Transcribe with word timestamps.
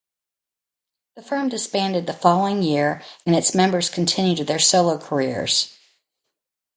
The 1.15 1.21
Firm 1.21 1.49
disbanded 1.49 2.07
the 2.07 2.13
following 2.15 2.63
year 2.63 3.03
and 3.27 3.35
its 3.35 3.53
members 3.53 3.87
continued 3.91 4.39
their 4.47 4.57
solo 4.57 4.97
careers. 4.97 5.77